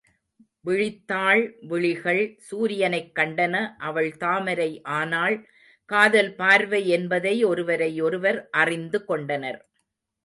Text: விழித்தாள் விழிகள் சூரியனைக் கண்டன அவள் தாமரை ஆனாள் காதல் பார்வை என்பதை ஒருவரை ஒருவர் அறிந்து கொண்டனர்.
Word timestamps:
விழித்தாள் 0.65 1.41
விழிகள் 1.61 2.21
சூரியனைக் 2.51 3.11
கண்டன 3.19 3.53
அவள் 3.79 4.17
தாமரை 4.17 4.81
ஆனாள் 4.93 5.37
காதல் 5.89 6.33
பார்வை 6.35 6.81
என்பதை 6.89 7.43
ஒருவரை 7.43 8.01
ஒருவர் 8.01 8.49
அறிந்து 8.49 9.01
கொண்டனர். 9.05 9.61